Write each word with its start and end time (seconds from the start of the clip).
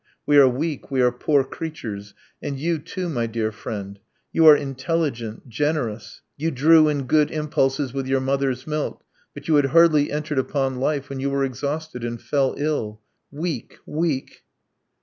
We 0.25 0.39
are 0.39 0.49
weak, 0.49 0.89
we 0.89 0.99
are 1.03 1.11
poor 1.11 1.43
creatures... 1.43 2.15
and 2.41 2.59
you, 2.59 2.79
too, 2.79 3.07
my 3.07 3.27
dear 3.27 3.51
friend, 3.51 3.99
you 4.33 4.47
are 4.47 4.55
intelligent, 4.57 5.47
generous, 5.47 6.21
you 6.35 6.49
drew 6.49 6.87
in 6.89 7.03
good 7.05 7.29
impulses 7.29 7.93
with 7.93 8.07
your 8.07 8.19
mother's 8.19 8.65
milk, 8.65 9.03
but 9.35 9.47
you 9.47 9.53
had 9.57 9.65
hardly 9.65 10.11
entered 10.11 10.39
upon 10.39 10.79
life 10.79 11.09
when 11.11 11.19
you 11.19 11.29
were 11.29 11.43
exhausted 11.45 12.03
and 12.03 12.19
fell 12.19 12.55
ill.... 12.57 12.99
Weak, 13.31 13.77
weak!" 13.85 14.41